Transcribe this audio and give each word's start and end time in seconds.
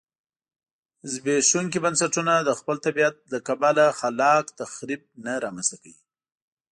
زبېښونکي 1.11 1.79
بنسټونه 1.85 2.33
د 2.41 2.49
خپل 2.59 2.75
طبیعت 2.85 3.15
له 3.31 3.39
کبله 3.47 3.85
خلاق 3.99 4.45
تخریب 4.61 5.01
نه 5.25 5.33
رامنځته 5.43 5.75
کوي 5.83 5.95